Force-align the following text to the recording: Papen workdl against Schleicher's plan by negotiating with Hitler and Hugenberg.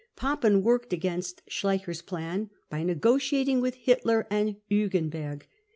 Papen 0.15 0.63
workdl 0.63 0.93
against 0.93 1.43
Schleicher's 1.47 2.01
plan 2.01 2.49
by 2.71 2.81
negotiating 2.81 3.61
with 3.61 3.75
Hitler 3.75 4.25
and 4.31 4.55
Hugenberg. 4.67 5.43